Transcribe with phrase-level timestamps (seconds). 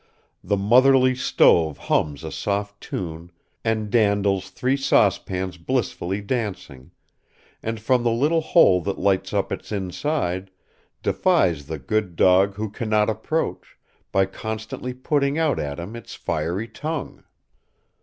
[0.43, 3.31] The motherly stove hums a soft tune
[3.63, 6.89] and dandles three saucepans blissfully dancing;
[7.61, 10.49] and, from the little hole that lights up its inside,
[11.03, 13.77] defies the good dog who cannot approach,
[14.11, 17.23] by constantly putting out at him its fiery tongue.